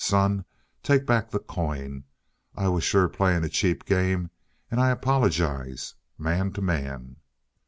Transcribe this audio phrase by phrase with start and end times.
[0.03, 0.45] Son,
[0.81, 2.05] take back the coin.
[2.55, 4.31] I was sure playing a cheap game
[4.71, 7.17] and I apologize, man to man."